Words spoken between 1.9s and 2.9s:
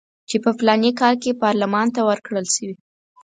ته ورکړل شوي.